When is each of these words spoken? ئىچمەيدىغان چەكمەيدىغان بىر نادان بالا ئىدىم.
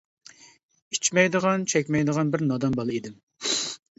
ئىچمەيدىغان 0.97 1.67
چەكمەيدىغان 1.75 2.31
بىر 2.37 2.45
نادان 2.53 2.79
بالا 2.79 2.95
ئىدىم. 2.97 3.23